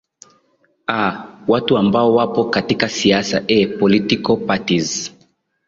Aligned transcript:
aa 0.87 1.25
watu 1.47 1.77
ambao 1.77 2.15
wapo 2.15 2.43
katika 2.45 2.89
siasa 2.89 3.43
ee 3.49 3.65
political 3.65 4.37
parties 4.37 5.13